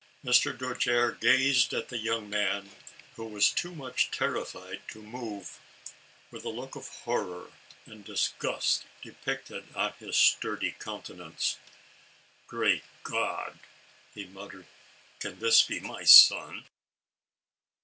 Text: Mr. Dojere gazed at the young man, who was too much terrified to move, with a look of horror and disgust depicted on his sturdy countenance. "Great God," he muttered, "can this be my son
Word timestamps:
Mr. 0.25 0.51
Dojere 0.51 1.11
gazed 1.19 1.75
at 1.75 1.89
the 1.89 1.97
young 1.99 2.27
man, 2.27 2.71
who 3.17 3.25
was 3.25 3.51
too 3.51 3.75
much 3.75 4.09
terrified 4.09 4.81
to 4.87 4.99
move, 4.99 5.59
with 6.31 6.43
a 6.43 6.49
look 6.49 6.75
of 6.75 6.87
horror 6.87 7.51
and 7.85 8.03
disgust 8.03 8.87
depicted 9.03 9.65
on 9.75 9.93
his 9.99 10.17
sturdy 10.17 10.71
countenance. 10.71 11.59
"Great 12.47 12.83
God," 13.03 13.59
he 14.15 14.25
muttered, 14.25 14.65
"can 15.19 15.37
this 15.37 15.61
be 15.61 15.79
my 15.79 16.03
son 16.03 16.65